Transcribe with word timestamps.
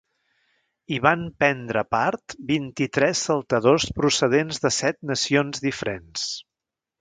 Hi 0.93 0.95
van 1.07 1.25
prendre 1.41 1.83
part 1.95 2.35
vint-i-tres 2.51 3.21
saltadors 3.29 3.85
procedents 4.01 4.65
de 4.65 4.73
set 4.79 4.99
nacions 5.13 5.63
diferents. 5.69 6.27